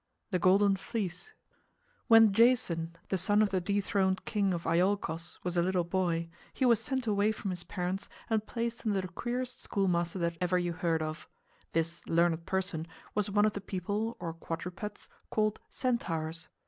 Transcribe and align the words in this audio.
THE 0.31 0.39
GOLDEN 0.39 0.77
FLEECE 0.77 1.31
When 2.07 2.33
Jason, 2.33 2.95
the 3.09 3.19
son 3.19 3.43
of 3.43 3.51
the 3.51 3.61
dethroned 3.61 4.25
King 4.25 4.51
of 4.51 4.63
Iolchos, 4.65 5.37
was 5.43 5.55
a 5.55 5.61
little 5.61 5.83
boy, 5.83 6.27
he 6.51 6.65
was 6.65 6.79
sent 6.81 7.05
away 7.05 7.31
from 7.31 7.51
his 7.51 7.63
parents 7.63 8.09
and 8.27 8.47
placed 8.47 8.83
under 8.83 9.01
the 9.01 9.09
queerest 9.09 9.61
schoolmaster 9.61 10.17
that 10.17 10.37
ever 10.41 10.57
you 10.57 10.73
heard 10.73 11.03
of. 11.03 11.29
This 11.73 12.01
learned 12.07 12.47
person 12.47 12.87
was 13.13 13.29
one 13.29 13.45
of 13.45 13.53
the 13.53 13.61
people, 13.61 14.17
or 14.19 14.33
quadrupeds, 14.33 15.07
called 15.29 15.59
Centaurs. 15.69 16.47